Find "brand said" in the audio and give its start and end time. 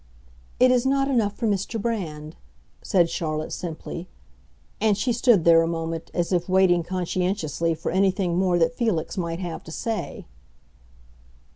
1.79-3.07